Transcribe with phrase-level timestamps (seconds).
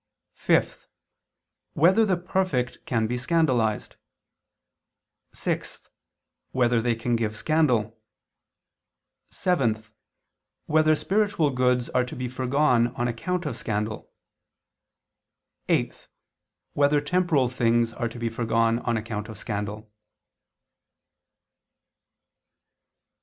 [0.33, 0.87] (5)
[1.73, 3.97] Whether the perfect can be scandalized?
[5.31, 5.89] (6)
[6.53, 7.95] Whether they can give scandal?
[9.29, 9.83] (7)
[10.65, 14.11] Whether spiritual goods are to be foregone on account of scandal?
[15.69, 16.07] (8)
[16.73, 19.87] Whether temporal things are to be foregone on account of scandal?